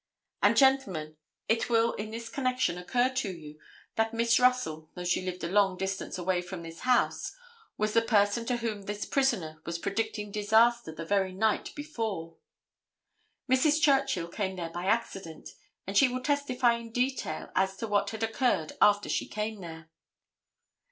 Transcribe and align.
And 0.41 0.57
gentlemen, 0.57 1.17
it 1.47 1.69
will 1.69 1.93
in 1.93 2.09
this 2.09 2.27
connection 2.27 2.79
occur 2.79 3.07
to 3.13 3.31
you 3.31 3.59
that 3.97 4.15
Miss 4.15 4.39
Russell, 4.39 4.89
though 4.95 5.03
she 5.03 5.21
lived 5.21 5.43
a 5.43 5.47
long 5.47 5.77
distance 5.77 6.17
away 6.17 6.41
from 6.41 6.63
this 6.63 6.79
house, 6.79 7.35
was 7.77 7.93
the 7.93 8.01
person 8.01 8.43
to 8.47 8.57
whom 8.57 8.81
this 8.85 9.05
prisoner 9.05 9.61
was 9.63 9.77
predicting 9.77 10.31
disaster 10.31 10.91
the 10.91 11.05
very 11.05 11.33
night 11.33 11.71
before. 11.75 12.35
Mrs. 13.47 13.79
Churchill 13.79 14.27
came 14.27 14.55
there 14.55 14.71
by 14.71 14.85
accident, 14.85 15.49
and 15.85 15.95
she 15.95 16.07
will 16.07 16.23
testify 16.23 16.73
in 16.77 16.91
detail 16.91 17.51
as 17.55 17.77
to 17.77 17.85
what 17.85 18.09
had 18.09 18.23
occurred 18.23 18.71
after 18.81 19.07
she 19.07 19.27
came 19.27 19.61
there. 19.61 19.91